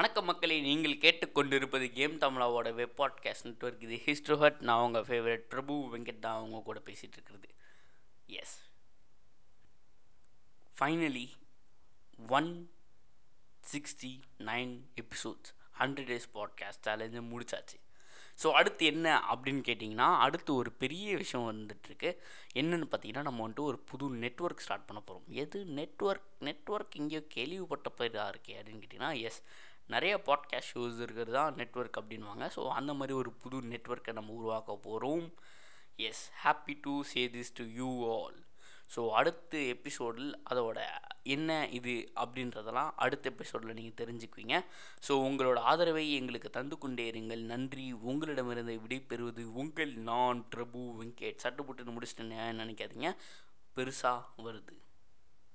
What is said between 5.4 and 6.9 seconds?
பிரபு வெங்கட் தான் அவங்க கூட